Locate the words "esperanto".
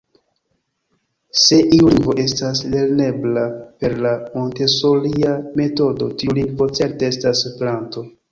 7.51-8.07